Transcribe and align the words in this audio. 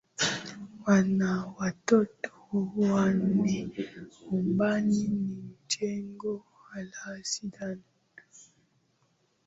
Wana 0.85 1.45
watoto 1.57 2.31
wanne 2.77 3.69
ambao 4.31 4.79
ni 4.79 5.05
Enzo 5.79 6.43
Alan 6.73 7.23
Zidane 7.23 7.83